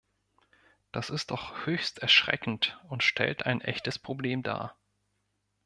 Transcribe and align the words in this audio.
Das 0.91 1.11
ist 1.11 1.29
doch 1.29 1.67
höchst 1.67 1.99
erschreckend 1.99 2.75
und 2.89 3.03
stellt 3.03 3.45
ein 3.45 3.61
echtes 3.61 3.99
Problem 3.99 4.41
dar. 4.41 4.75